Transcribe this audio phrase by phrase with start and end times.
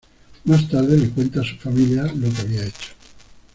[0.45, 2.93] Más tarde, le cuenta a su familia lo que había hecho.